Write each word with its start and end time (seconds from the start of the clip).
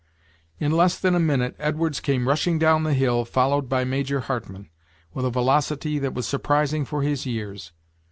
In 0.59 0.71
less 0.71 0.97
than 0.97 1.13
a 1.13 1.19
minute 1.19 1.55
Edwards 1.59 1.99
came 1.99 2.27
rushing 2.27 2.57
down 2.57 2.81
the 2.81 2.95
hill, 2.95 3.23
followed 3.23 3.69
by 3.69 3.83
Major 3.83 4.21
Hartman, 4.21 4.67
with 5.13 5.25
a 5.25 5.29
velocity 5.29 5.99
that 5.99 6.15
was 6.15 6.27
surprising 6.27 6.85
for 6.85 7.03
his 7.03 7.27
years. 7.27 7.71